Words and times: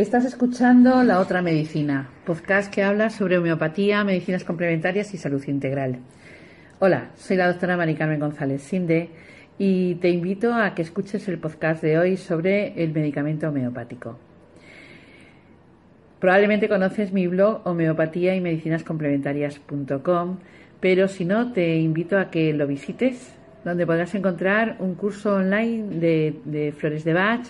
Estás 0.00 0.24
escuchando 0.24 1.02
La 1.02 1.20
Otra 1.20 1.42
Medicina, 1.42 2.08
podcast 2.24 2.72
que 2.72 2.82
habla 2.82 3.10
sobre 3.10 3.36
homeopatía, 3.36 4.02
medicinas 4.02 4.44
complementarias 4.44 5.12
y 5.12 5.18
salud 5.18 5.46
integral. 5.46 5.98
Hola, 6.78 7.10
soy 7.16 7.36
la 7.36 7.48
doctora 7.48 7.76
Mari 7.76 7.96
Carmen 7.96 8.18
González 8.18 8.62
Sinde 8.62 9.10
y 9.58 9.96
te 9.96 10.08
invito 10.08 10.54
a 10.54 10.74
que 10.74 10.80
escuches 10.80 11.28
el 11.28 11.38
podcast 11.38 11.82
de 11.82 11.98
hoy 11.98 12.16
sobre 12.16 12.82
el 12.82 12.94
medicamento 12.94 13.50
homeopático. 13.50 14.18
Probablemente 16.18 16.70
conoces 16.70 17.12
mi 17.12 17.26
blog 17.26 17.60
homeopatía 17.66 18.34
y 18.34 18.40
medicinas 18.40 18.82
complementarias.com, 18.82 20.38
pero 20.80 21.08
si 21.08 21.26
no, 21.26 21.52
te 21.52 21.76
invito 21.76 22.18
a 22.18 22.30
que 22.30 22.54
lo 22.54 22.66
visites, 22.66 23.34
donde 23.66 23.84
podrás 23.84 24.14
encontrar 24.14 24.76
un 24.78 24.94
curso 24.94 25.34
online 25.34 26.00
de, 26.00 26.74
flores 26.74 27.04
de 27.04 27.12
Bach 27.12 27.46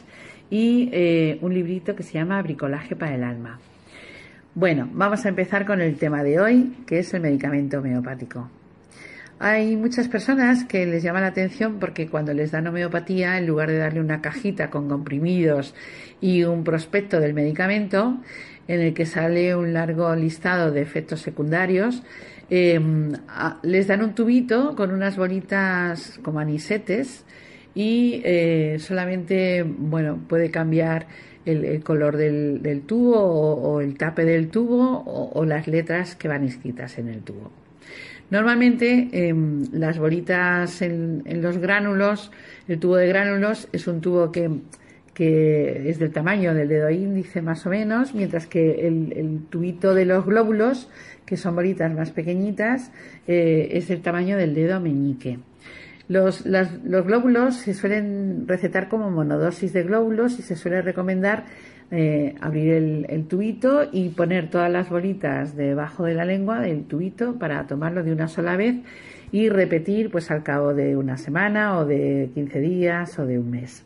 y 0.51 0.91
eh, 0.93 1.39
un 1.41 1.55
librito 1.55 1.95
que 1.95 2.03
se 2.03 2.15
llama 2.15 2.43
Bricolaje 2.43 2.97
para 2.97 3.15
el 3.15 3.25
alma. 3.25 3.59
Bueno, 4.55 4.89
vamos 4.93 5.25
a 5.25 5.29
empezar 5.29 5.65
con 5.65 5.81
el 5.81 5.97
tema 5.97 6.25
de 6.25 6.41
hoy, 6.41 6.75
que 6.87 6.99
es 6.99 7.15
el 7.15 7.21
medicamento 7.23 7.79
homeopático. 7.79 8.51
Hay 9.39 9.77
muchas 9.77 10.09
personas 10.09 10.65
que 10.65 10.85
les 10.85 11.03
llama 11.03 11.21
la 11.23 11.29
atención 11.29 11.79
porque 11.79 12.09
cuando 12.09 12.35
les 12.35 12.51
dan 12.51 12.67
homeopatía, 12.67 13.39
en 13.39 13.47
lugar 13.47 13.71
de 13.71 13.79
darle 13.79 14.01
una 14.01 14.21
cajita 14.21 14.69
con 14.69 14.89
comprimidos 14.89 15.75
y 16.21 16.43
un 16.45 16.63
prospecto 16.63 17.21
del 17.21 17.33
medicamento, 17.33 18.19
en 18.69 18.81
el 18.81 18.93
que 18.93 19.07
sale 19.07 19.57
un 19.57 19.73
largo 19.73 20.15
listado 20.15 20.71
de 20.73 20.83
efectos 20.83 21.21
secundarios, 21.21 22.03
em, 22.51 23.13
les 23.63 23.87
dan 23.87 24.03
un 24.03 24.15
tubito 24.15 24.77
con 24.77 24.91
unas 24.91 25.17
bolitas 25.17 26.19
como 26.23 26.41
anisetes 26.41 27.25
y 27.75 28.23
eh, 28.25 28.77
solamente, 28.81 29.65
bueno, 29.65 30.19
puede 30.29 30.51
cambiar 30.51 31.07
el, 31.45 31.83
color 31.83 32.17
del, 32.17 32.83
tubo 32.87 33.19
o, 33.19 33.81
el 33.81 33.97
tape 33.97 34.25
del 34.25 34.49
tubo 34.49 35.03
o 35.05 35.45
las 35.45 35.67
letras 35.67 36.15
que 36.15 36.29
van 36.29 36.45
escritas 36.45 36.99
en 36.99 37.09
el 37.09 37.23
tubo. 37.23 37.51
Normalmente 38.31 39.09
em, 39.13 39.65
las 39.73 39.99
bolitas 39.99 40.83
en, 40.83 41.25
los 41.43 41.59
gránulos, 41.59 42.31
el 42.69 42.79
tubo 42.79 42.97
de 42.97 43.09
gránulos 43.09 43.69
es 43.73 43.89
un 43.89 44.01
tubo 44.01 44.31
que, 44.31 44.51
es 45.23 45.99
del 45.99 46.13
tamaño 46.13 46.55
del 46.55 46.69
dedo 46.69 46.89
índice 46.89 47.43
más 47.43 47.67
o 47.67 47.71
menos, 47.71 48.15
mientras 48.15 48.47
que 48.47 48.87
el, 48.87 49.41
tubito 49.51 49.95
de 49.95 50.07
los 50.07 50.25
glóbulos, 50.25 50.89
que 51.27 51.37
son 51.37 51.57
bolitas 51.57 51.93
más 51.93 52.11
pequeñitas, 52.11 52.91
eh, 53.27 53.69
es 53.73 53.89
del 53.89 54.01
tamaño 54.01 54.39
del 54.39 54.55
dedo 54.55 54.81
meñique. 54.81 55.39
Los, 56.11 56.45
los 56.45 57.07
glóbulos 57.07 57.55
se 57.55 57.73
suelen 57.73 58.49
recetar 58.49 58.89
como 58.89 59.13
monodosis 59.13 59.73
de 59.73 59.85
glóbulos 59.85 60.41
y 60.41 60.43
se 60.43 60.57
suele 60.57 60.83
recomendar 60.83 61.45
eh, 61.93 62.35
abrir 62.41 63.07
el, 63.09 63.27
tubito 63.29 63.89
y 63.93 64.09
poner 64.09 64.51
todas 64.51 64.73
las 64.73 64.91
bolitas 64.91 65.55
debajo 65.55 66.05
de 66.05 66.15
la 66.15 66.25
lengua 66.25 66.59
del 66.59 66.83
tubito 66.83 67.39
para 67.39 67.65
tomarlo 67.69 68.03
de 68.03 68.11
una 68.11 68.27
sola 68.27 68.57
vez 68.57 68.75
y 69.31 69.49
repetir 69.51 70.11
pues 70.11 70.33
al 70.33 70.43
cabo 70.43 70.75
de 70.75 70.97
una 70.97 71.17
semana 71.17 71.79
o 71.79 71.85
de 71.85 72.31
15 72.35 72.59
días 72.59 73.17
o 73.21 73.25
de 73.25 73.39
un 73.39 73.49
mes. 73.49 73.85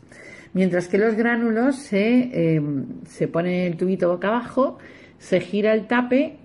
Mientras 0.53 0.87
que 0.87 0.97
los 0.97 1.13
gránulos 1.13 1.75
se, 1.75 2.31
eh, 2.33 2.61
se 3.05 3.27
pone 3.27 3.67
el 3.67 3.77
tubito 3.77 4.09
boca 4.09 4.29
abajo, 4.29 4.79
se 5.19 5.41
gira 5.41 5.73
el 5.73 5.85
tape, 5.85 6.37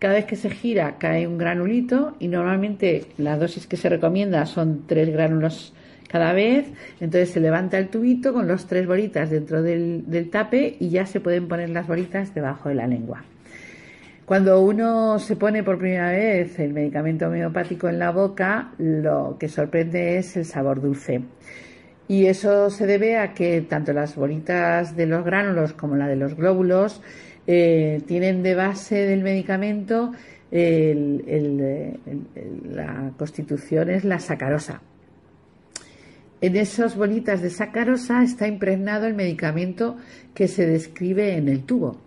cada 0.00 0.14
vez 0.14 0.24
que 0.24 0.34
se 0.34 0.50
gira 0.50 0.96
cae 0.98 1.28
un 1.28 1.38
granulito 1.38 2.16
y 2.18 2.28
normalmente 2.28 3.04
la 3.18 3.36
dosis 3.36 3.66
que 3.66 3.76
se 3.76 3.90
recomienda 3.90 4.46
son 4.46 4.86
tres 4.86 5.10
gránulos 5.10 5.74
cada 6.08 6.32
vez. 6.32 6.66
Entonces 7.00 7.30
se 7.30 7.38
levanta 7.38 7.78
el 7.78 7.88
tubito 7.88 8.32
con 8.32 8.48
los 8.48 8.66
tres 8.66 8.86
bolitas 8.86 9.30
dentro 9.30 9.62
del, 9.62 10.28
tape 10.32 10.76
y 10.80 10.88
ya 10.88 11.06
se 11.06 11.20
pueden 11.20 11.46
poner 11.46 11.68
las 11.68 11.86
bolitas 11.86 12.34
debajo 12.34 12.70
de 12.70 12.74
la 12.76 12.86
lengua. 12.86 13.22
Cuando 14.24 14.62
uno 14.62 15.18
se 15.18 15.36
pone 15.36 15.62
por 15.62 15.78
primera 15.78 16.10
vez 16.10 16.58
el 16.58 16.72
medicamento 16.72 17.26
homeopático 17.26 17.88
en 17.88 17.98
la 17.98 18.10
boca, 18.10 18.72
lo 18.78 19.36
que 19.38 19.48
sorprende 19.48 20.16
es 20.18 20.36
el 20.36 20.46
sabor 20.46 20.80
dulce. 20.80 21.20
Y 22.08 22.26
eso 22.26 22.70
se 22.70 22.86
debe 22.86 23.18
a 23.18 23.34
que 23.34 23.60
tanto 23.62 23.92
las 23.92 24.16
bolitas 24.16 24.96
de 24.96 25.06
los 25.06 25.24
gránulos 25.24 25.74
como 25.74 25.96
la 25.96 26.08
de 26.08 26.16
los 26.16 26.34
glóbulos 26.34 27.02
eh, 27.46 28.02
tienen 28.06 28.42
de 28.42 28.54
base 28.54 29.06
del 29.06 29.22
medicamento 29.22 30.12
la 32.72 33.12
constitución 33.16 33.90
es 33.90 34.04
la 34.04 34.18
sacarosa. 34.18 34.82
En 36.40 36.56
esas 36.56 36.96
bolitas 36.96 37.42
de 37.42 37.50
sacarosa 37.50 38.22
está 38.22 38.48
impregnado 38.48 39.06
el 39.06 39.14
medicamento 39.14 39.96
que 40.34 40.48
se 40.48 40.66
describe 40.66 41.36
en 41.36 41.48
el 41.48 41.64
tubo. 41.64 41.98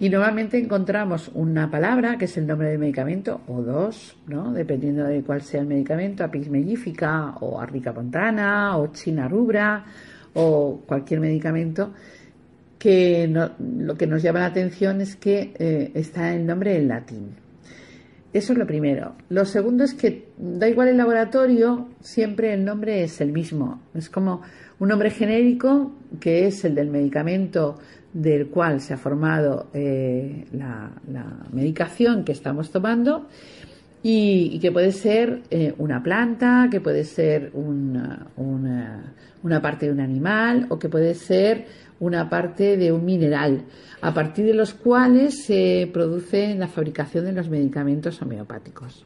Y 0.00 0.08
normalmente 0.08 0.58
encontramos 0.58 1.30
una 1.34 1.70
palabra, 1.70 2.16
que 2.16 2.24
es 2.24 2.36
el 2.38 2.46
nombre 2.46 2.70
del 2.70 2.78
medicamento, 2.78 3.42
o 3.46 3.62
dos, 3.62 4.16
¿no? 4.26 4.52
dependiendo 4.52 5.04
de 5.04 5.22
cuál 5.22 5.42
sea 5.42 5.60
el 5.60 5.66
medicamento, 5.66 6.24
apis 6.24 6.48
mellífica, 6.48 7.34
o 7.40 7.60
arnica 7.60 7.92
pontana, 7.92 8.78
o 8.78 8.88
china 8.88 9.28
rubra, 9.28 9.84
o 10.32 10.80
cualquier 10.86 11.20
medicamento, 11.20 11.92
que 12.80 13.28
lo 13.28 13.94
que 13.94 14.06
nos 14.06 14.22
llama 14.22 14.40
la 14.40 14.46
atención 14.46 15.02
es 15.02 15.14
que 15.14 15.52
eh, 15.58 15.90
está 15.94 16.34
el 16.34 16.46
nombre 16.46 16.78
en 16.78 16.88
latín. 16.88 17.36
Eso 18.32 18.54
es 18.54 18.58
lo 18.58 18.66
primero. 18.66 19.16
Lo 19.28 19.44
segundo 19.44 19.84
es 19.84 19.92
que 19.92 20.28
da 20.38 20.66
igual 20.66 20.88
el 20.88 20.96
laboratorio, 20.96 21.88
siempre 22.00 22.54
el 22.54 22.64
nombre 22.64 23.02
es 23.02 23.20
el 23.20 23.32
mismo. 23.32 23.82
Es 23.92 24.08
como 24.08 24.40
un 24.78 24.88
nombre 24.88 25.10
genérico 25.10 25.92
que 26.20 26.46
es 26.46 26.64
el 26.64 26.74
del 26.74 26.88
medicamento 26.88 27.78
del 28.14 28.48
cual 28.48 28.80
se 28.80 28.94
ha 28.94 28.96
formado 28.96 29.68
eh, 29.74 30.46
la, 30.52 30.90
medicación 31.52 32.24
que 32.24 32.32
estamos 32.32 32.70
tomando 32.70 33.28
y, 34.02 34.58
que 34.60 34.72
puede 34.72 34.92
ser 34.92 35.42
eh, 35.50 35.74
una 35.78 36.02
planta, 36.02 36.68
que 36.70 36.80
puede 36.80 37.04
ser 37.04 37.50
una, 37.52 38.26
una 38.36 39.62
parte 39.62 39.86
de 39.86 39.92
un 39.92 40.00
animal 40.00 40.66
o 40.70 40.78
que 40.78 40.88
puede 40.88 41.14
ser 41.14 41.66
una 41.98 42.30
parte 42.30 42.78
de 42.78 42.92
un 42.92 43.04
mineral, 43.04 43.64
a 44.00 44.14
partir 44.14 44.46
de 44.46 44.54
los 44.54 44.72
cuales 44.72 45.44
se 45.44 45.88
produce 45.92 46.54
la 46.54 46.66
fabricación 46.66 47.26
de 47.26 47.32
los 47.32 47.50
medicamentos 47.50 48.20
homeopáticos. 48.22 49.04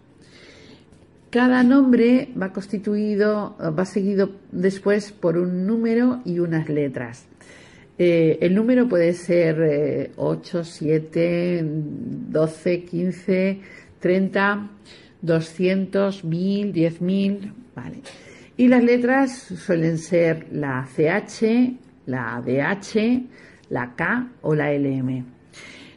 Cada 1.31 1.65
nombre 1.65 2.29
va 2.41 2.53
constituido, 2.53 3.57
va 3.59 3.85
seguido 3.85 4.31
después 4.53 5.11
por 5.11 5.37
un 5.37 5.67
número 5.67 6.21
y 6.25 6.39
unas 6.39 6.69
letras. 6.69 7.27
Eh, 7.99 8.39
el 8.41 8.55
número 8.55 8.89
puede 8.89 9.13
ser 9.15 10.13
8, 10.17 10.65
7, 10.65 11.65
12, 11.65 12.85
15, 12.85 13.61
30, 14.05 14.69
200, 15.23 16.25
1000, 16.25 16.75
10.000, 16.75 17.53
vale. 17.75 18.03
Y 18.55 18.69
las 18.69 18.85
letras 18.85 19.33
suelen 19.33 19.97
ser 19.97 20.47
la 20.53 20.87
CH, 20.95 21.73
la 22.05 22.43
DH, 22.45 23.23
la 23.71 23.95
K 23.97 24.29
o 24.43 24.55
la 24.55 24.75
LM. 24.75 25.25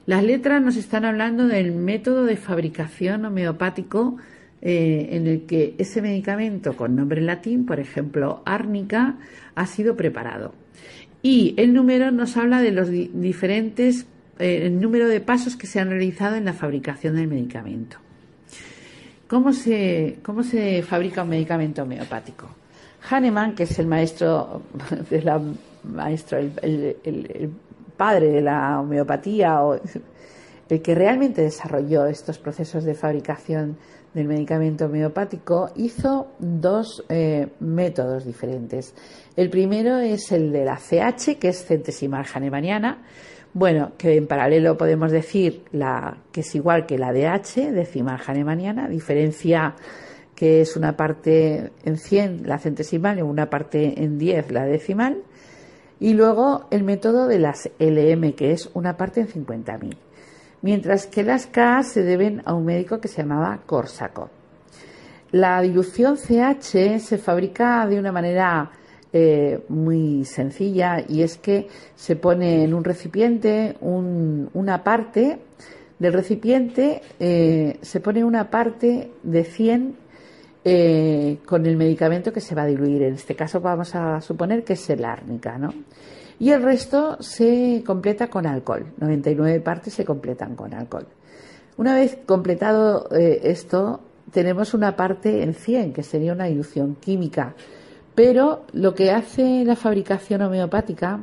Las 0.06 0.23
letras 0.23 0.62
nos 0.62 0.78
están 0.78 1.03
hablando 1.03 1.47
del 1.47 1.73
método 1.73 2.23
de 2.23 2.38
fabricación 2.38 3.25
homeopático 3.25 4.16
eh, 4.62 5.09
en 5.12 5.28
el 5.28 5.41
que 5.41 5.75
ese 5.78 6.01
medicamento 6.01 6.78
con 6.78 6.95
nombre 6.95 7.19
latín, 7.19 7.66
por 7.66 7.81
ejemplo, 7.81 8.41
árnica, 8.45 9.18
ha 9.53 9.66
sido 9.66 9.97
preparado. 9.97 10.53
Y 11.22 11.56
el 11.57 11.74
número 11.74 12.12
nos 12.12 12.38
habla 12.38 12.62
de 12.62 12.72
los 12.72 12.89
diferentes, 12.89 14.03
eh, 14.03 14.06
el 14.39 14.79
número 14.79 15.07
de 15.07 15.21
pasos 15.21 15.56
que 15.56 15.67
se 15.67 15.79
han 15.79 15.89
realizado 15.89 16.35
en 16.35 16.45
la 16.45 16.53
fabricación 16.53 17.15
del 17.15 17.27
medicamento. 17.27 17.97
¿Cómo 19.27 19.51
se, 19.51 20.19
cómo 20.23 20.44
se 20.44 20.81
fabrica 20.83 21.23
un 21.23 21.29
medicamento 21.29 21.83
homeopático? 21.83 22.47
Hahnemann, 23.09 23.56
que 23.56 23.63
es 23.63 23.77
el 23.79 23.88
maestro 23.88 24.63
de 25.09 25.21
la 25.21 25.41
maestro, 25.83 26.38
el, 26.38 27.51
padre 27.95 28.27
de 28.27 28.41
la 28.41 28.79
homeopatía 28.79 29.63
o 29.63 29.79
el 30.69 30.81
que 30.81 30.95
realmente 30.95 31.41
desarrolló 31.41 32.06
estos 32.06 32.38
procesos 32.38 32.83
de 32.83 32.94
fabricación 32.94 33.77
del 34.13 34.27
medicamento 34.27 34.85
homeopático, 34.85 35.71
hizo 35.75 36.27
dos 36.39 37.03
eh, 37.09 37.47
métodos 37.59 38.25
diferentes. 38.25 38.94
El 39.35 39.50
primero 39.50 39.97
es 39.97 40.31
el 40.31 40.51
de 40.51 40.65
la 40.65 40.77
CH, 40.77 41.38
que 41.39 41.50
es 41.50 41.65
centesimal 41.65 42.25
hahnemanniana, 42.25 43.03
bueno, 43.57 43.94
que 43.98 44.18
en 44.18 44.27
paralelo 44.27 44.77
podemos 44.77 45.12
decir 45.12 45.63
que 46.31 46.42
es 46.42 46.54
igual 46.54 46.86
que 46.86 47.00
la 47.00 47.12
DH, 47.12 47.71
decimal 47.71 48.19
hahnemanniana, 48.24 48.88
diferencia 48.88 49.74
que 50.36 50.62
es 50.62 50.77
una 50.77 50.95
parte 50.95 51.71
en 51.83 51.98
100 51.98 52.48
la 52.48 52.59
centesimal 52.59 53.18
y 53.18 53.24
una 53.24 53.50
parte 53.50 54.04
en 54.04 54.19
10 54.19 54.51
la 54.51 54.63
decimal, 54.65 55.24
y 56.00 56.13
luego 56.13 56.68
el 56.69 56.83
método 56.83 57.25
de 57.25 57.39
las 57.39 57.71
LM, 57.80 58.33
que 58.33 58.51
es 58.51 58.69
una 58.75 58.95
parte 58.95 59.21
en 59.21 59.27
50.000. 59.27 59.98
Mientras 60.62 61.07
que 61.07 61.24
las 61.24 61.48
K 61.48 61.81
se 61.81 62.03
deben 62.03 62.44
a 62.45 62.53
un 62.53 62.63
médico 62.63 63.00
que 63.00 63.07
se 63.07 63.24
llamaba 63.24 63.62
Corsaco. 63.65 64.30
La 65.31 65.60
dilución 65.62 66.18
CH 66.18 67.00
se 67.00 67.18
fabrica 67.18 67.88
de 67.88 67.98
una 67.98 68.12
manera 68.12 68.69
eh, 69.13 69.63
muy 69.69 70.25
sencilla 70.25 71.01
y 71.07 71.21
es 71.21 71.38
que 71.38 71.69
se 71.95 72.18
pone 72.18 72.65
en 72.65 72.74
un 72.74 72.83
recipiente 72.83 73.77
una 73.81 74.83
parte 74.83 75.39
del 75.98 76.12
recipiente, 76.12 77.01
eh, 77.18 77.77
se 77.81 78.01
pone 78.01 78.25
una 78.25 78.50
parte 78.50 79.12
de 79.24 79.44
100 79.45 79.95
eh, 80.65 81.38
con 81.45 81.65
el 81.65 81.77
medicamento 81.77 82.33
que 82.33 82.42
se 82.42 82.54
va 82.54 82.63
a 82.63 82.65
diluir. 82.65 83.01
En 83.04 83.13
este 83.13 83.33
caso 83.33 83.62
vamos 83.62 83.95
a 83.95 84.19
suponer 84.19 84.65
que 84.65 84.74
es 84.74 84.89
el 84.89 85.06
árnica, 85.06 85.57
¿no? 85.57 85.74
Y 86.39 86.51
el 86.51 86.62
resto 86.62 87.15
se 87.21 87.83
completa 87.86 88.27
con 88.27 88.45
alcohol. 88.45 88.88
99 88.98 89.62
partes 89.62 89.94
se 89.94 90.03
completan 90.03 90.56
con 90.56 90.74
alcohol. 90.74 91.07
Una 91.77 91.95
vez 91.95 92.18
completado 92.25 93.07
esto, 93.12 94.01
tenemos 94.31 94.74
una 94.74 94.95
parte 94.95 95.44
en 95.44 95.53
100, 95.53 95.94
que 95.94 96.03
sería 96.03 96.33
una 96.33 96.45
dilución 96.45 96.95
química. 96.95 97.56
Pero 98.17 98.63
lo 98.73 98.95
que 98.95 99.11
hace 99.11 99.63
la 99.63 99.75
fabricación 99.75 100.41
homeopática 100.41 101.19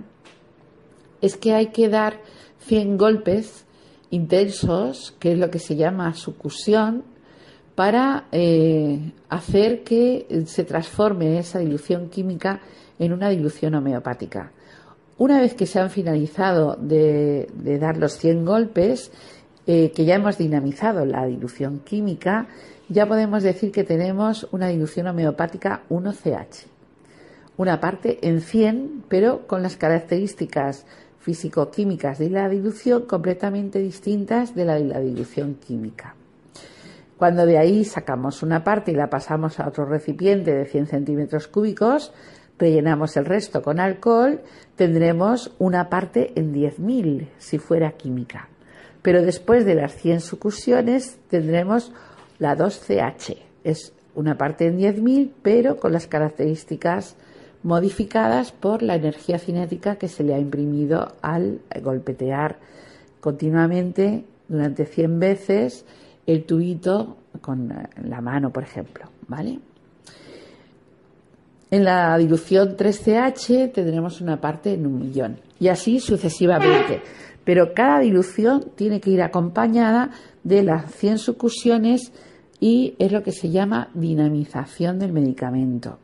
es 1.20 1.36
que 1.36 1.52
hay 1.52 1.72
que 1.72 1.88
dar 1.88 2.20
100 2.66 2.98
golpes 2.98 3.64
intensos, 4.10 5.12
que 5.18 5.32
es 5.32 5.38
lo 5.40 5.50
que 5.50 5.58
se 5.58 5.74
llama 5.74 6.14
sucusión, 6.14 7.02
para 7.74 8.28
eh, 8.30 9.10
hacer 9.28 9.82
que 9.82 10.44
se 10.46 10.62
transforme 10.62 11.36
esa 11.40 11.58
dilución 11.58 12.10
química 12.10 12.60
en 13.00 13.12
una 13.12 13.28
dilución 13.28 13.74
homeopática. 13.74 14.52
Una 15.18 15.40
vez 15.40 15.54
que 15.54 15.66
se 15.66 15.80
han 15.80 15.90
finalizado 15.90 16.76
de, 16.76 17.48
dar 17.80 17.96
los 17.96 18.12
100 18.18 18.44
golpes, 18.44 19.10
eh, 19.66 19.90
que 19.90 20.04
ya 20.04 20.14
hemos 20.14 20.38
dinamizado 20.38 21.04
la 21.04 21.26
dilución 21.26 21.80
química, 21.80 22.46
ya 22.88 23.04
podemos 23.08 23.42
decir 23.42 23.72
que 23.72 23.82
tenemos 23.82 24.46
una 24.52 24.68
dilución 24.68 25.08
homeopática 25.08 25.82
1CH. 25.90 26.73
Una 27.56 27.80
parte 27.80 28.18
en 28.22 28.40
100, 28.40 29.04
pero 29.08 29.46
con 29.46 29.62
las 29.62 29.76
características 29.76 30.86
físico-químicas 31.20 32.18
de 32.18 32.30
la 32.30 32.48
dilución 32.48 33.06
completamente 33.06 33.78
distintas 33.78 34.54
de 34.54 34.64
la 34.64 34.74
de 34.74 34.84
la 34.84 35.00
dilución 35.00 35.54
química. 35.54 36.14
Cuando 37.16 37.46
de 37.46 37.58
ahí 37.58 37.84
sacamos 37.84 38.42
una 38.42 38.64
parte 38.64 38.92
y 38.92 38.94
la 38.94 39.08
pasamos 39.08 39.60
a 39.60 39.68
otro 39.68 39.86
recipiente 39.86 40.52
de 40.52 40.66
100 40.66 40.88
centímetros 40.88 41.48
cúbicos, 41.48 42.12
rellenamos 42.58 43.16
el 43.16 43.24
resto 43.24 43.62
con 43.62 43.80
alcohol, 43.80 44.40
tendremos 44.76 45.52
una 45.58 45.88
parte 45.88 46.32
en 46.34 46.52
10.000 46.52 47.28
si 47.38 47.58
fuera 47.58 47.92
química. 47.92 48.48
Pero 49.00 49.22
después 49.22 49.64
de 49.64 49.76
las 49.76 49.94
100 49.94 50.20
sucusiones 50.20 51.18
tendremos 51.28 51.92
la 52.38 52.56
2CH 52.56 53.36
es 53.64 53.92
una 54.14 54.36
parte 54.36 54.66
en 54.66 54.78
10.000, 54.78 55.30
pero 55.42 55.78
con 55.78 55.92
las 55.92 56.06
características 56.06 57.16
modificadas 57.64 58.52
por 58.52 58.82
la 58.82 58.94
energía 58.94 59.38
cinética 59.38 59.96
que 59.96 60.06
se 60.06 60.22
le 60.22 60.34
ha 60.34 60.38
imprimido 60.38 61.08
al 61.22 61.60
golpetear 61.82 62.58
continuamente 63.20 64.24
durante 64.46 64.84
100 64.84 65.18
veces 65.18 65.84
el 66.26 66.44
tubito 66.44 67.16
con 67.40 67.72
la 68.02 68.20
mano, 68.20 68.50
por 68.50 68.62
ejemplo, 68.62 69.06
¿vale? 69.26 69.58
En 71.70 71.84
la 71.84 72.16
dilución 72.18 72.76
3CH 72.76 73.72
tendremos 73.72 74.20
una 74.20 74.40
parte 74.40 74.74
en 74.74 74.86
un 74.86 75.00
millón 75.00 75.40
y 75.58 75.68
así 75.68 75.98
sucesivamente. 75.98 77.02
Pero 77.44 77.74
cada 77.74 77.98
dilución 78.00 78.72
tiene 78.76 79.00
que 79.00 79.10
ir 79.10 79.22
acompañada 79.22 80.10
de 80.44 80.62
las 80.62 80.94
100 80.94 81.18
sucusiones 81.18 82.12
y 82.60 82.94
es 82.98 83.10
lo 83.10 83.22
que 83.22 83.32
se 83.32 83.50
llama 83.50 83.88
dinamización 83.94 84.98
del 84.98 85.12
medicamento. 85.12 85.98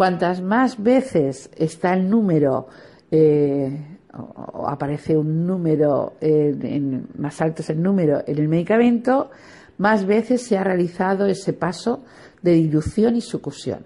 Cuantas 0.00 0.40
más 0.40 0.82
veces 0.82 1.50
está 1.58 1.92
el 1.92 2.08
número 2.08 2.68
eh, 3.10 3.98
o 4.14 4.66
aparece 4.66 5.14
un 5.14 5.46
número 5.46 6.14
en, 6.22 7.06
más 7.18 7.38
alto 7.42 7.60
es 7.60 7.68
el 7.68 7.82
número 7.82 8.22
en 8.26 8.38
el 8.38 8.48
medicamento, 8.48 9.30
más 9.76 10.06
veces 10.06 10.40
se 10.40 10.56
ha 10.56 10.64
realizado 10.64 11.26
ese 11.26 11.52
paso 11.52 12.02
de 12.40 12.52
dilución 12.52 13.14
y 13.14 13.20
sucusión. 13.20 13.84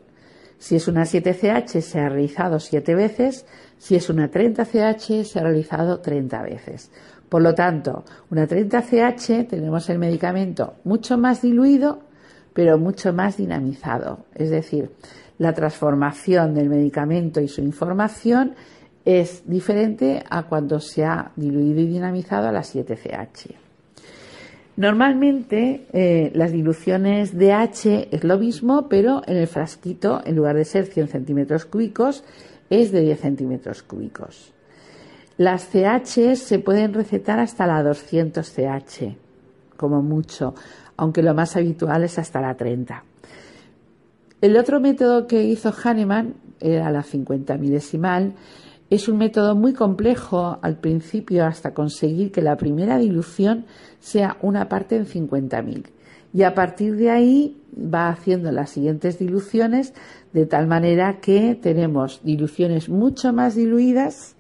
Si 0.57 0.77
es 0.77 0.87
una 0.87 1.03
7CH 1.03 1.81
se 1.81 1.99
ha 1.99 2.09
realizado 2.09 2.61
7 2.61 2.95
veces, 2.95 3.45
si 3.77 3.97
es 3.97 4.09
una 4.09 4.31
30CH 4.31 5.25
se 5.25 5.41
ha 5.41 5.43
realizado 5.43 5.99
30 5.99 6.43
veces. 6.43 6.93
Por 7.29 7.43
lo 7.43 7.57
tanto, 7.57 8.05
una 8.31 8.47
30CH 8.47 9.49
tenemos 9.49 9.91
el 9.91 9.99
medicamento 9.99 10.75
mucho 10.85 11.19
más 11.19 11.43
diluido, 11.43 12.03
pero 12.53 12.79
mucho 12.79 13.13
más 13.13 13.37
dinamizado. 13.37 14.27
Es 14.37 14.51
decir, 14.51 14.93
la 15.39 15.53
transformación 15.53 16.55
del 16.55 16.69
medicamento 16.69 17.41
y 17.41 17.49
su 17.49 17.61
información 17.61 18.55
es 19.05 19.43
diferente 19.47 20.23
a 20.29 20.45
cuando 20.45 20.81
se 20.81 21.05
ha 21.05 21.33
diluido 21.37 21.81
y 21.81 21.87
dinamizado 21.87 22.49
a 22.49 22.53
la 22.53 22.63
7CH. 22.63 23.55
Normalmente 24.77 25.87
eh, 25.93 26.33
las 26.35 26.51
diluciones 26.51 27.37
de 27.37 27.53
H 27.53 28.09
es 28.11 28.25
lo 28.25 28.39
mismo, 28.39 28.89
pero 28.89 29.23
en 29.27 29.37
el 29.37 29.47
frasquito, 29.47 30.21
en 30.25 30.35
lugar 30.37 30.57
de 30.57 30.65
ser 30.65 30.87
100 30.87 31.09
centímetros 31.09 31.65
cúbicos, 31.65 32.25
es 32.71 32.91
de 32.91 33.03
10 33.03 33.21
centímetros 33.21 33.83
cúbicos. 33.83 34.53
Las 35.37 35.69
CH 35.69 36.37
se 36.37 36.59
pueden 36.59 36.95
recetar 36.95 37.39
hasta 37.39 37.67
la 37.67 37.83
200 37.83 38.49
CH, 38.49 39.17
como 39.77 40.03
mucho, 40.03 40.55
aunque 40.97 41.23
lo 41.23 41.35
más 41.35 41.57
habitual 41.57 42.05
es 42.05 42.19
hasta 42.19 42.41
la 42.41 42.57
30. 42.57 43.05
El 44.45 44.59
otro 44.59 44.79
método 44.79 45.27
que 45.27 45.43
hizo 45.43 45.73
Hahnemann 45.73 46.35
era 46.61 46.91
la 46.91 47.03
50 47.03 47.57
milesimal. 47.57 48.35
Es 48.91 49.09
un 49.09 49.17
método 49.17 49.55
muy 49.55 49.73
complejo 49.73 50.59
al 50.61 50.77
principio 50.77 51.47
hasta 51.47 51.73
conseguir 51.73 52.31
que 52.31 52.43
la 52.43 52.59
primera 52.59 52.99
dilución 52.99 53.65
sea 54.01 54.37
una 54.43 54.69
parte 54.69 54.97
en 54.97 55.07
50.000. 55.07 55.85
Y 56.35 56.43
a 56.43 56.55
partir 56.55 56.97
de 56.97 57.11
ahí 57.11 57.57
va 57.75 58.11
haciendo 58.11 58.53
las 58.53 58.69
siguientes 58.69 59.19
diluciones 59.19 59.95
de 60.35 60.45
tal 60.45 60.67
manera 60.67 61.21
que 61.23 61.55
tenemos 61.55 62.21
diluciones 62.23 62.91
mucho 62.91 63.33
más 63.33 63.55
diluidas 63.55 64.37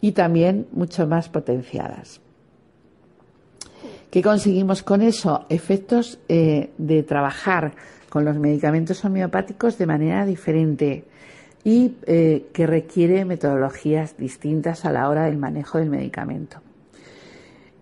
y 0.00 0.12
también 0.12 0.68
mucho 0.72 1.06
más 1.06 1.28
potenciadas. 1.28 2.22
¿Qué 4.10 4.22
conseguimos 4.22 4.82
con 4.82 5.02
eso? 5.02 5.44
Efectos 5.50 6.18
eh, 6.30 6.70
de 6.78 7.02
trabajar 7.02 7.74
con 8.08 8.24
los 8.24 8.36
medicamentos 8.38 9.04
homeopáticos 9.04 9.78
de 9.78 9.86
manera 9.86 10.24
diferente 10.24 11.04
y 11.64 11.96
eh, 12.06 12.46
que 12.52 12.66
requiere 12.66 13.24
metodologías 13.24 14.16
distintas 14.16 14.84
a 14.84 14.92
la 14.92 15.08
hora 15.08 15.24
del 15.24 15.36
manejo 15.36 15.78
del 15.78 15.90
medicamento. 15.90 16.60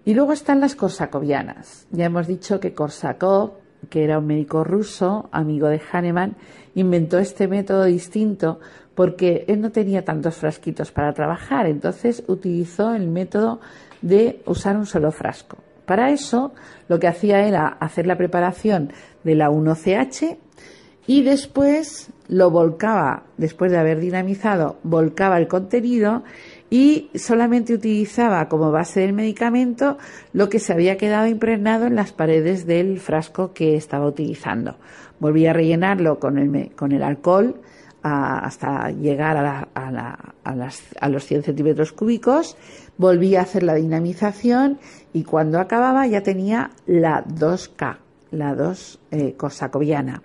Y 0.04 0.14
luego 0.14 0.32
están 0.32 0.60
las 0.60 0.76
corsacovianas. 0.76 1.86
Ya 1.90 2.06
hemos 2.06 2.26
dicho 2.26 2.60
que 2.60 2.74
Korsakov, 2.74 3.52
que 3.90 4.04
era 4.04 4.18
un 4.18 4.26
médico 4.26 4.64
ruso, 4.64 5.28
amigo 5.32 5.68
de 5.68 5.80
Hahnemann, 5.92 6.36
inventó 6.74 7.18
este 7.18 7.48
método 7.48 7.84
distinto 7.84 8.60
porque 8.94 9.44
él 9.48 9.60
no 9.60 9.70
tenía 9.72 10.04
tantos 10.04 10.36
frasquitos 10.36 10.90
para 10.90 11.12
trabajar, 11.12 11.66
entonces 11.66 12.22
utilizó 12.28 12.94
el 12.94 13.08
método 13.08 13.60
de 14.00 14.42
usar 14.46 14.76
un 14.76 14.86
solo 14.86 15.12
frasco. 15.12 15.58
Para 15.86 16.10
eso 16.10 16.52
lo 16.88 16.98
que 16.98 17.06
hacía 17.06 17.46
era 17.46 17.66
hacer 17.66 18.06
la 18.06 18.18
preparación 18.18 18.92
de 19.24 19.34
la 19.36 19.50
1CH 19.50 20.36
y 21.06 21.22
después 21.22 22.10
lo 22.28 22.50
volcaba, 22.50 23.22
después 23.36 23.70
de 23.70 23.78
haber 23.78 24.00
dinamizado, 24.00 24.78
volcaba 24.82 25.38
el 25.38 25.46
contenido 25.46 26.24
y 26.68 27.10
solamente 27.14 27.72
utilizaba 27.72 28.48
como 28.48 28.72
base 28.72 29.00
del 29.00 29.12
medicamento 29.12 29.98
lo 30.32 30.48
que 30.48 30.58
se 30.58 30.72
había 30.72 30.96
quedado 30.96 31.28
impregnado 31.28 31.86
en 31.86 31.94
las 31.94 32.12
paredes 32.12 32.66
del 32.66 32.98
frasco 32.98 33.52
que 33.52 33.76
estaba 33.76 34.06
utilizando. 34.06 34.76
Volvía 35.20 35.50
a 35.50 35.54
rellenarlo 35.54 36.18
con 36.18 36.38
el, 36.38 36.72
con 36.74 36.90
el 36.90 37.04
alcohol 37.04 37.60
hasta 38.06 38.90
llegar 38.90 39.36
a, 39.36 39.68
a, 40.44 41.08
los 41.08 41.24
100 41.24 41.42
centímetros 41.42 41.92
cúbicos, 41.92 42.56
volvía 42.96 43.40
a 43.40 43.42
hacer 43.42 43.62
la 43.62 43.74
dinamización 43.74 44.78
y 45.12 45.24
cuando 45.24 45.60
acababa 45.60 46.06
ya 46.06 46.22
tenía 46.22 46.70
la 46.86 47.24
2K, 47.24 47.96
la 48.30 48.54
2 48.54 49.00
eh, 49.10 49.34
corsacoviana. 49.36 50.22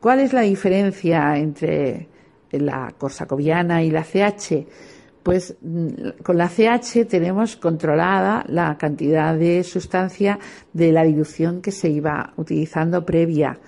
¿Cuál 0.00 0.20
es 0.20 0.32
la 0.32 0.40
diferencia 0.42 1.36
entre 1.36 2.08
la 2.50 2.94
corsacoviana 2.98 3.82
y 3.82 3.90
la 3.90 4.02
CH? 4.02 4.66
Pues 5.22 5.56
mm, 5.60 6.22
con 6.22 6.36
la 6.36 6.48
CH 6.48 7.06
tenemos 7.08 7.56
controlada 7.56 8.44
la 8.48 8.76
cantidad 8.76 9.36
de 9.36 9.62
sustancia 9.62 10.38
de 10.72 10.92
la 10.92 11.04
dilución 11.04 11.62
que 11.62 11.70
se 11.70 11.88
iba 11.88 12.32
utilizando 12.36 13.04
previa. 13.04 13.58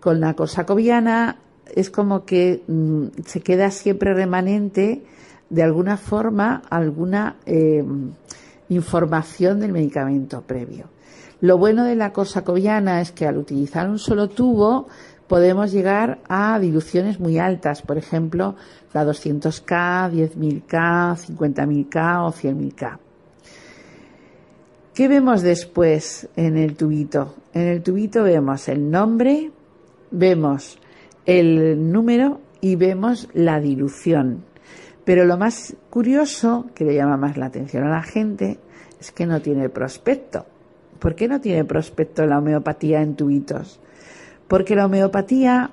Con 0.00 0.20
la 0.20 0.34
corsacoviana 0.34 1.38
es 1.74 1.90
como 1.90 2.24
que 2.24 2.62
mm, 2.66 3.22
se 3.26 3.40
queda 3.40 3.70
siempre 3.70 4.14
remanente 4.14 5.02
de 5.50 5.62
alguna 5.62 5.96
forma 5.96 6.62
alguna 6.68 7.36
eh, 7.46 7.84
información 8.68 9.60
del 9.60 9.72
medicamento 9.72 10.42
previo. 10.42 10.86
Lo 11.40 11.56
bueno 11.56 11.84
de 11.84 11.94
la 11.94 12.12
corsacoviana 12.12 13.00
es 13.00 13.12
que 13.12 13.26
al 13.26 13.38
utilizar 13.38 13.88
un 13.88 13.98
solo 13.98 14.28
tubo 14.28 14.88
podemos 15.28 15.70
llegar 15.70 16.18
a 16.28 16.58
diluciones 16.58 17.20
muy 17.20 17.38
altas, 17.38 17.82
por 17.82 17.98
ejemplo, 17.98 18.56
la 18.92 19.04
200K, 19.04 20.10
10.000K, 20.10 21.36
50.000K 21.36 22.26
o 22.26 22.32
100.000K. 22.32 22.98
¿Qué 24.94 25.06
vemos 25.06 25.42
después 25.42 26.28
en 26.34 26.56
el 26.56 26.74
tubito? 26.74 27.36
En 27.54 27.68
el 27.68 27.82
tubito 27.82 28.24
vemos 28.24 28.68
el 28.68 28.90
nombre, 28.90 29.52
vemos 30.10 30.78
el 31.28 31.92
número 31.92 32.40
y 32.62 32.76
vemos 32.76 33.28
la 33.34 33.60
dilución. 33.60 34.44
Pero 35.04 35.26
lo 35.26 35.36
más 35.36 35.76
curioso, 35.90 36.70
que 36.74 36.86
le 36.86 36.94
llama 36.94 37.18
más 37.18 37.36
la 37.36 37.46
atención 37.46 37.84
a 37.84 37.90
la 37.90 38.02
gente, 38.02 38.58
es 38.98 39.12
que 39.12 39.26
no 39.26 39.42
tiene 39.42 39.68
prospecto. 39.68 40.46
¿Por 40.98 41.14
qué 41.14 41.28
no 41.28 41.38
tiene 41.38 41.66
prospecto 41.66 42.24
la 42.24 42.38
homeopatía 42.38 43.02
en 43.02 43.14
tubitos? 43.14 43.78
Porque 44.48 44.74
la 44.74 44.86
homeopatía 44.86 45.70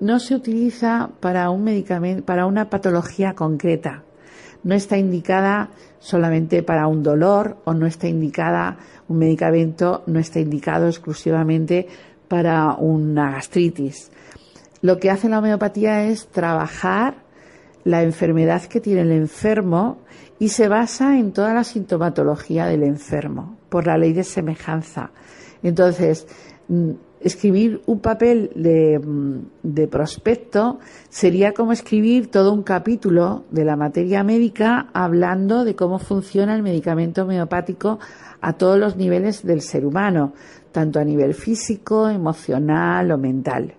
no 0.00 0.18
se 0.18 0.34
utiliza 0.34 1.10
para 1.20 1.50
un 1.50 1.62
medicamento, 1.62 2.24
para 2.24 2.46
una 2.46 2.70
patología 2.70 3.34
concreta. 3.34 4.02
No 4.64 4.74
está 4.74 4.96
indicada 4.96 5.68
solamente 5.98 6.62
para 6.62 6.86
un 6.86 7.02
dolor 7.02 7.58
o 7.66 7.74
no 7.74 7.86
está 7.86 8.08
indicada 8.08 8.78
un 9.08 9.18
medicamento, 9.18 10.04
no 10.06 10.18
está 10.18 10.40
indicado 10.40 10.86
exclusivamente 10.88 11.86
para 12.28 12.72
una 12.76 13.32
gastritis. 13.32 14.10
Lo 14.86 15.00
que 15.00 15.10
hace 15.10 15.28
la 15.28 15.40
homeopatía 15.40 16.04
es 16.04 16.28
trabajar 16.28 17.16
la 17.82 18.04
enfermedad 18.04 18.62
que 18.66 18.80
tiene 18.80 19.00
el 19.00 19.10
enfermo 19.10 19.98
y 20.38 20.50
se 20.50 20.68
basa 20.68 21.18
en 21.18 21.32
toda 21.32 21.52
la 21.54 21.64
sintomatología 21.64 22.66
del 22.66 22.84
enfermo 22.84 23.56
por 23.68 23.88
la 23.88 23.98
ley 23.98 24.12
de 24.12 24.22
semejanza. 24.22 25.10
Entonces, 25.64 26.28
mm, 26.68 26.90
escribir 27.20 27.82
un 27.86 27.98
papel 27.98 28.52
mm, 28.54 29.68
de, 29.68 29.88
prospecto 29.88 30.78
sería 31.08 31.52
como 31.52 31.72
escribir 31.72 32.30
todo 32.30 32.52
un 32.52 32.62
capítulo 32.62 33.42
de 33.50 33.64
la 33.64 33.74
materia 33.74 34.22
médica 34.22 34.90
hablando 34.92 35.64
de 35.64 35.74
cómo 35.74 35.98
funciona 35.98 36.54
el 36.54 36.62
medicamento 36.62 37.24
homeopático 37.24 37.98
a 38.40 38.52
todos 38.52 38.78
los 38.78 38.96
niveles 38.96 39.44
del 39.44 39.62
ser 39.62 39.84
humano, 39.84 40.32
tanto 40.70 41.00
a 41.00 41.04
nivel 41.04 41.34
físico, 41.34 42.08
emocional 42.08 43.10
o 43.10 43.18
mental. 43.18 43.74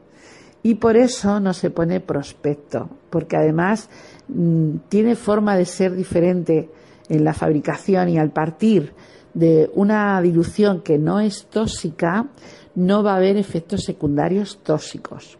Y 0.68 0.76
por 0.76 0.98
eso 0.98 1.40
no 1.40 1.54
se 1.54 1.70
pone 1.70 2.02
prospecto, 2.02 2.90
porque 3.10 3.38
además 3.38 3.90
mm, 4.28 4.80
tiene 4.90 5.16
forma 5.16 5.56
de 5.56 5.64
ser 5.64 5.96
diferente 5.96 6.70
en 7.08 7.24
la 7.24 7.34
fabricación 7.34 8.10
y 8.10 8.18
al 8.18 8.32
partir 8.32 8.92
de 9.34 9.72
una 9.76 10.22
dilución 10.22 10.82
que 10.82 10.98
no 10.98 11.22
es 11.22 11.46
tóxica, 11.46 12.28
no 12.76 13.02
va 13.02 13.14
a 13.14 13.16
haber 13.16 13.38
efectos 13.38 13.86
secundarios 13.86 14.60
tóxicos. 14.62 15.38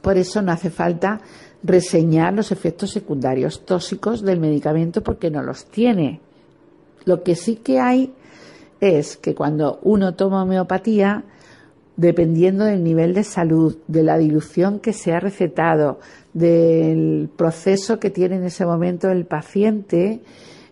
Por 0.00 0.16
eso 0.16 0.42
no 0.42 0.52
hace 0.52 0.70
falta 0.70 1.20
reseñar 1.64 2.34
los 2.34 2.52
efectos 2.52 2.92
secundarios 2.92 3.64
tóxicos 3.64 4.22
del 4.22 4.38
medicamento 4.38 5.02
porque 5.02 5.28
no 5.28 5.42
los 5.42 5.64
tiene. 5.64 6.20
Lo 7.04 7.24
que 7.24 7.34
sí 7.34 7.56
que 7.56 7.80
hay 7.80 8.14
es 8.80 9.16
que 9.16 9.34
cuando 9.34 9.80
uno 9.82 10.14
toma 10.14 10.44
homeopatía, 10.44 11.24
dependiendo 11.98 12.64
del 12.64 12.84
nivel 12.84 13.12
de 13.12 13.24
salud, 13.24 13.76
de 13.88 14.04
la 14.04 14.16
dilución 14.16 14.78
que 14.78 14.92
se 14.92 15.12
ha 15.12 15.18
recetado, 15.18 15.98
del 16.32 17.28
proceso 17.36 17.98
que 17.98 18.08
tiene 18.08 18.36
en 18.36 18.44
ese 18.44 18.64
momento 18.64 19.10
el 19.10 19.26
paciente, 19.26 20.20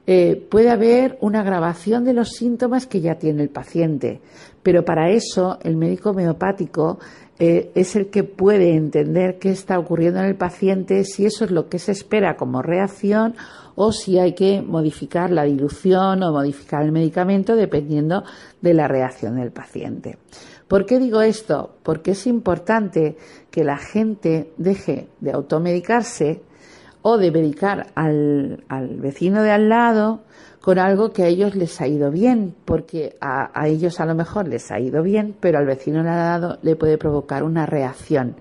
eh, 0.07 0.37
puede 0.49 0.71
haber 0.71 1.19
una 1.21 1.41
agravación 1.41 2.05
de 2.05 2.15
los 2.15 2.31
síntomas 2.31 2.87
que 2.87 3.01
ya 3.01 3.17
tiene 3.17 3.43
el 3.43 3.49
paciente. 3.49 4.21
Pero 4.63 4.85
para 4.85 5.11
eso 5.11 5.59
el 5.65 5.77
médico 5.77 6.11
homeopático 6.11 7.01
eh, 7.39 7.71
es 7.75 7.97
el 7.97 8.09
que 8.09 8.25
puede 8.25 8.75
entender 8.75 9.39
qué 9.39 9.51
está 9.51 9.79
ocurriendo 9.79 10.21
en 10.21 10.27
el 10.27 10.37
paciente, 10.37 11.05
si 11.05 11.27
eso 11.27 11.45
es 11.45 11.51
lo 11.51 11.69
que 11.69 11.79
se 11.79 11.93
espera 11.93 12.37
como 12.37 12.63
reacción 12.63 13.35
o 13.75 13.93
si 13.93 14.19
hay 14.19 14.35
que 14.35 14.63
modificar 14.63 15.31
la 15.31 15.45
dilución 15.45 16.23
o 16.23 16.33
modificar 16.33 16.83
el 16.83 16.93
medicamento 16.93 17.55
dependiendo 17.55 18.25
de 18.63 18.73
la 18.73 18.89
reacción 18.89 19.37
del 19.37 19.53
paciente. 19.53 20.19
¿Por 20.67 20.87
qué 20.87 20.99
digo 20.99 21.21
esto? 21.21 21.77
Porque 21.83 22.13
es 22.13 22.27
importante 22.27 23.17
que 23.51 23.65
la 23.65 23.77
gente 23.77 24.53
deje 24.57 25.09
de 25.21 25.33
automedicarse 25.33 26.41
o 27.09 27.19
de 27.19 27.31
medicar 27.31 27.87
al, 27.95 28.65
vecino 28.99 29.41
de 29.45 29.53
al 29.53 29.69
lado 29.69 30.25
con 30.61 30.81
algo 30.81 31.13
que 31.13 31.23
a 31.23 31.29
ellos 31.29 31.55
les 31.55 31.81
ha 31.81 31.87
ido 31.87 32.11
bien, 32.11 32.53
porque 32.65 33.17
a, 33.21 33.69
ellos 33.69 34.01
a 34.01 34.07
lo 34.07 34.17
mejor 34.17 34.49
les 34.49 34.73
ha 34.73 34.81
ido 34.81 35.05
bien, 35.05 35.37
pero 35.39 35.59
al 35.59 35.67
vecino 35.67 36.03
de 36.03 36.09
al 36.09 36.17
lado 36.17 36.59
le 36.63 36.75
puede 36.75 36.99
provocar 36.99 37.45
una 37.45 37.65
reacción 37.65 38.35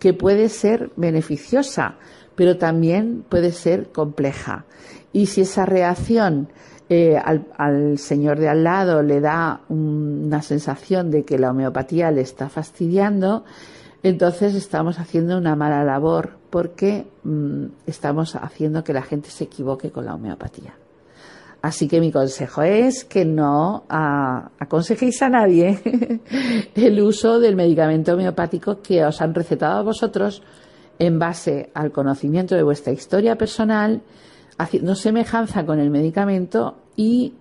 que 0.00 0.12
puede 0.12 0.48
ser 0.48 0.90
beneficiosa, 0.96 1.98
pero 2.34 2.58
también 2.58 3.24
puede 3.28 3.52
ser 3.52 3.92
compleja. 3.92 4.64
Y 5.12 5.26
si 5.26 5.42
esa 5.42 5.64
reacción 5.64 6.48
eh, 6.88 7.16
al, 7.16 7.96
señor 7.98 8.40
de 8.40 8.48
al 8.48 8.64
lado 8.64 9.04
le 9.04 9.20
da 9.20 9.60
una 9.68 10.42
sensación 10.42 11.12
de 11.12 11.24
que 11.24 11.38
la 11.38 11.52
homeopatía 11.52 12.10
le 12.10 12.22
está 12.22 12.48
fastidiando, 12.48 13.44
entonces 14.02 14.56
estamos 14.56 14.98
haciendo 14.98 15.38
una 15.38 15.54
mala 15.54 15.84
labor 15.84 16.39
porque 16.50 17.06
mm, 17.24 17.66
estamos 17.86 18.36
haciendo 18.36 18.84
que 18.84 18.92
la 18.92 19.02
gente 19.02 19.30
se 19.30 19.44
equivoque 19.44 19.90
con 19.90 20.04
la 20.04 20.14
homeopatía. 20.14 20.74
Así 21.62 21.88
que 21.88 22.00
mi 22.00 22.10
consejo 22.10 22.62
es 22.62 23.04
que 23.04 23.24
no 23.24 23.84
aconsejéis 23.88 25.20
a 25.22 25.28
nadie 25.28 26.20
el 26.74 27.00
uso 27.02 27.38
del 27.38 27.54
medicamento 27.54 28.14
homeopático 28.14 28.80
que 28.80 29.04
os 29.04 29.20
han 29.20 29.34
recetado 29.34 29.78
a 29.78 29.82
vosotros 29.82 30.42
en 30.98 31.18
base 31.18 31.70
al 31.74 31.92
conocimiento 31.92 32.54
de 32.54 32.62
vuestra 32.62 32.92
historia 32.92 33.36
personal 33.36 34.02
haciendo 34.56 34.94
semejanza 34.94 35.64
con 35.64 35.78
el 35.80 35.90
medicamento 35.90 36.76
y 36.96 37.34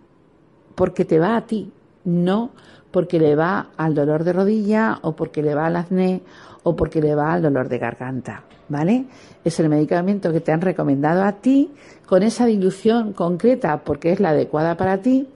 porque 0.75 1.03
te 1.03 1.19
va 1.19 1.35
a 1.35 1.45
ti, 1.45 1.71
no 2.05 2.51
porque 2.91 3.19
le 3.19 3.35
va 3.35 3.69
al 3.77 3.93
dolor 3.93 4.23
de 4.23 4.33
rodilla 4.33 4.99
o 5.01 5.15
porque 5.15 5.41
le 5.43 5.55
va 5.55 5.67
al 5.67 5.75
acné 5.75 6.21
o 6.63 6.75
porque 6.75 7.01
le 7.01 7.15
va 7.15 7.33
al 7.33 7.41
dolor 7.41 7.69
de 7.69 7.77
garganta, 7.77 8.43
¿vale? 8.67 9.05
Es 9.43 9.59
el 9.59 9.69
medicamento 9.69 10.31
que 10.31 10.41
te 10.41 10.51
han 10.51 10.61
recomendado 10.61 11.23
a 11.23 11.33
ti 11.33 11.71
con 12.05 12.23
esa 12.23 12.45
dilución 12.45 13.13
concreta 13.13 13.83
porque 13.83 14.11
es 14.11 14.19
la 14.19 14.29
adecuada 14.29 14.75
para 14.75 15.01
ti 15.01 15.27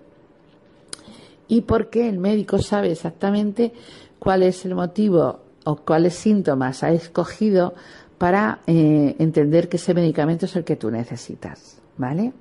y 1.48 1.62
porque 1.62 2.10
el 2.10 2.20
médico 2.20 2.58
sabe 2.58 2.92
exactamente 2.92 3.74
cuál 4.20 4.44
es 4.44 4.66
el 4.66 4.76
motivo 4.76 5.40
o 5.66 5.76
cuáles 5.78 6.16
síntomas 6.16 6.84
ha 6.84 6.92
escogido 6.92 7.74
para 8.18 8.60
eh, 8.68 9.16
entender 9.20 9.70
que 9.70 9.78
ese 9.78 9.94
medicamento 9.94 10.46
es 10.46 10.56
el 10.56 10.64
que 10.64 10.76
tú 10.76 10.90
necesitas, 10.90 11.82
¿vale? 11.98 12.34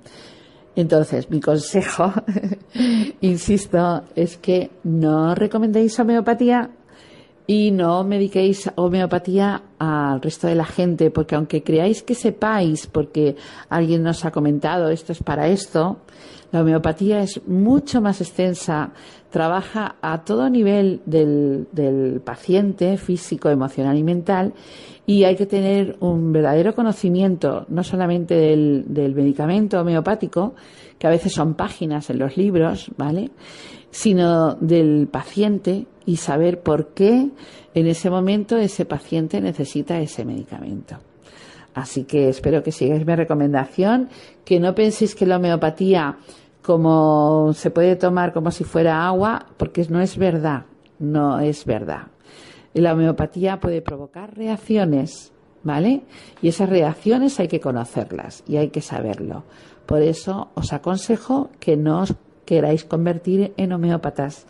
Entonces, 0.75 1.29
mi 1.29 1.39
consejo, 1.39 2.11
insisto, 3.21 4.03
es 4.15 4.37
que 4.37 4.71
no 4.83 5.35
recomendéis 5.35 5.99
homeopatía 5.99 6.71
y 7.45 7.71
no 7.71 8.03
mediquéis 8.03 8.71
homeopatía 8.75 9.61
al 9.79 10.21
resto 10.21 10.47
de 10.47 10.55
la 10.55 10.65
gente, 10.65 11.11
porque 11.11 11.35
aunque 11.35 11.63
creáis 11.63 12.03
que 12.03 12.15
sepáis, 12.15 12.87
porque 12.87 13.35
alguien 13.69 14.03
nos 14.03 14.25
ha 14.25 14.31
comentado 14.31 14.89
esto 14.89 15.11
es 15.11 15.21
para 15.21 15.47
esto, 15.47 15.97
la 16.53 16.61
homeopatía 16.61 17.21
es 17.21 17.41
mucho 17.47 17.99
más 17.99 18.21
extensa, 18.21 18.91
trabaja 19.31 19.95
a 20.03 20.23
todo 20.23 20.47
nivel 20.51 21.01
del, 21.07 21.67
del 21.71 22.21
paciente, 22.21 22.97
físico, 22.97 23.49
emocional 23.49 23.97
y 23.97 24.03
mental, 24.03 24.53
y 25.07 25.23
hay 25.23 25.35
que 25.35 25.47
tener 25.47 25.97
un 25.99 26.31
verdadero 26.31 26.75
conocimiento 26.75 27.65
no 27.69 27.83
solamente 27.83 28.35
del, 28.35 28.85
del, 28.87 29.15
medicamento 29.15 29.81
homeopático, 29.81 30.53
que 30.99 31.07
a 31.07 31.09
veces 31.09 31.33
son 31.33 31.55
páginas 31.55 32.11
en 32.11 32.19
los 32.19 32.37
libros, 32.37 32.91
¿vale? 32.97 33.31
Sino 33.89 34.53
del 34.53 35.07
paciente 35.11 35.87
y 36.05 36.17
saber 36.17 36.61
por 36.61 36.89
qué 36.89 37.29
en 37.73 37.87
ese 37.87 38.09
momento 38.09 38.57
ese 38.57 38.85
paciente 38.85 39.41
necesita 39.41 39.99
ese 39.99 40.25
medicamento. 40.25 40.97
Así 41.73 42.03
que 42.03 42.29
espero 42.29 42.61
que 42.61 42.71
sigáis 42.71 43.05
mi 43.05 43.15
recomendación, 43.15 44.09
que 44.45 44.59
no 44.59 44.75
penséis 44.75 45.15
que 45.15 45.25
la 45.25 45.37
homeopatía 45.37 46.17
como 46.61 47.51
se 47.53 47.71
puede 47.71 47.95
tomar 47.95 48.31
como 48.31 48.51
si 48.51 48.63
fuera 48.63 49.05
agua, 49.05 49.47
porque 49.57 49.85
no 49.89 49.99
es 49.99 50.17
verdad, 50.17 50.65
no 50.99 51.39
es 51.39 51.65
verdad 51.65 52.07
la 52.81 52.93
homeopatía 52.93 53.59
puede 53.59 53.81
provocar 53.81 54.35
reacciones, 54.35 55.31
¿vale? 55.63 56.01
Y 56.41 56.47
esas 56.47 56.69
reacciones 56.69 57.39
hay 57.39 57.47
que 57.47 57.59
conocerlas 57.59 58.43
y 58.47 58.57
hay 58.57 58.69
que 58.69 58.81
saberlo. 58.81 59.43
Por 59.85 60.01
eso 60.01 60.49
os 60.55 60.73
aconsejo 60.73 61.49
que 61.59 61.77
no 61.77 62.01
os 62.01 62.15
queráis 62.45 62.83
convertir 62.83 63.53
en 63.57 63.73
homeópatas 63.73 64.45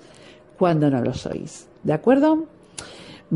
cuando 0.57 0.89
no 0.89 1.01
lo 1.01 1.13
sois. 1.13 1.67
¿De 1.83 1.93
acuerdo? 1.93 2.45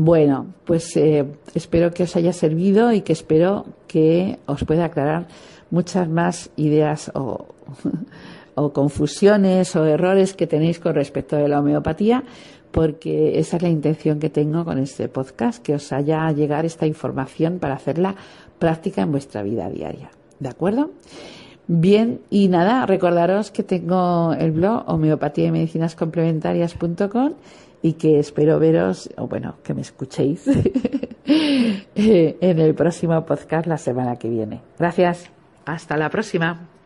Bueno, 0.00 0.54
pues 0.64 0.96
eh, 0.96 1.26
espero 1.56 1.90
que 1.90 2.04
os 2.04 2.14
haya 2.14 2.32
servido 2.32 2.92
y 2.92 3.00
que 3.00 3.12
espero 3.12 3.66
que 3.88 4.38
os 4.46 4.62
pueda 4.62 4.84
aclarar 4.84 5.26
muchas 5.72 6.08
más 6.08 6.50
ideas 6.54 7.10
o, 7.16 7.48
confusiones 8.72 9.74
o 9.74 9.84
errores 9.84 10.34
que 10.34 10.46
tenéis 10.46 10.78
con 10.78 10.94
respecto 10.94 11.34
de 11.34 11.48
la 11.48 11.58
homeopatía, 11.58 12.22
porque 12.70 13.40
esa 13.40 13.56
es 13.56 13.62
la 13.64 13.70
intención 13.70 14.20
que 14.20 14.30
tengo 14.30 14.64
con 14.64 14.78
este 14.78 15.08
podcast, 15.08 15.60
que 15.64 15.74
os 15.74 15.90
haya 15.90 16.30
llegar 16.30 16.64
esta 16.64 16.86
información 16.86 17.58
para 17.58 17.74
hacerla 17.74 18.14
práctica 18.60 19.02
en 19.02 19.10
vuestra 19.10 19.42
vida 19.42 19.68
diaria. 19.68 20.12
¿De 20.38 20.48
acuerdo? 20.48 20.92
Bien, 21.70 22.22
y 22.30 22.48
nada, 22.48 22.86
recordaros 22.86 23.50
que 23.50 23.62
tengo 23.62 24.32
el 24.32 24.52
blog 24.52 24.84
homeopatía 24.88 25.48
y 25.48 25.52
medicinas 25.52 25.94
complementarias.com 25.94 27.34
y 27.82 27.92
que 27.92 28.18
espero 28.18 28.58
veros, 28.58 29.10
o 29.18 29.28
bueno, 29.28 29.56
que 29.62 29.74
me 29.74 29.82
escuchéis 29.82 30.46
en 31.94 32.58
el 32.58 32.74
próximo 32.74 33.24
podcast 33.26 33.66
la 33.66 33.76
semana 33.76 34.16
que 34.16 34.30
viene. 34.30 34.62
Gracias. 34.78 35.30
Hasta 35.66 35.98
la 35.98 36.08
próxima. 36.08 36.77